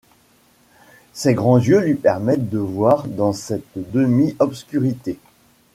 [1.13, 5.19] Ses grands yeux lui permettent de voir dans cette demi-obscurité.